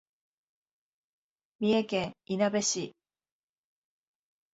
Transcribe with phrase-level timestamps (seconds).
[1.59, 2.95] 三重県いなべ市